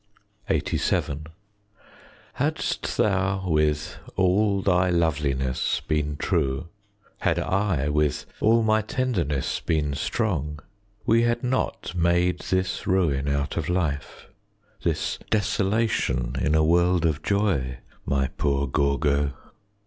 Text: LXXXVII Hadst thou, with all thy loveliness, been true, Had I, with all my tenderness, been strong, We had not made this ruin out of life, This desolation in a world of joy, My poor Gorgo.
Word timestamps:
LXXXVII 0.49 1.27
Hadst 2.33 2.97
thou, 2.97 3.47
with 3.47 3.99
all 4.15 4.63
thy 4.63 4.89
loveliness, 4.89 5.79
been 5.87 6.17
true, 6.17 6.69
Had 7.19 7.37
I, 7.37 7.87
with 7.89 8.25
all 8.39 8.63
my 8.63 8.81
tenderness, 8.81 9.59
been 9.59 9.93
strong, 9.93 10.59
We 11.05 11.21
had 11.21 11.43
not 11.43 11.93
made 11.93 12.39
this 12.39 12.87
ruin 12.87 13.27
out 13.29 13.57
of 13.57 13.69
life, 13.69 14.25
This 14.81 15.19
desolation 15.29 16.35
in 16.41 16.55
a 16.55 16.63
world 16.65 17.05
of 17.05 17.21
joy, 17.21 17.77
My 18.03 18.29
poor 18.37 18.65
Gorgo. 18.65 19.33